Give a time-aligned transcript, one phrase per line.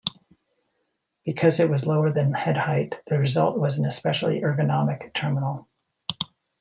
[1.25, 5.69] Because it was lower than head height, the result was an especially ergonomic terminal.